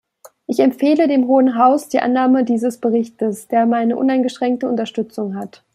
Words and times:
Ich 0.47 0.57
empfehle 0.61 1.07
dem 1.07 1.27
Hohen 1.27 1.59
Haus 1.59 1.87
die 1.87 1.99
Annahme 1.99 2.43
dieses 2.43 2.79
Berichts, 2.79 3.47
der 3.49 3.67
meine 3.67 3.97
uneingeschränkte 3.97 4.67
Unterstützung 4.67 5.35
hat. 5.35 5.63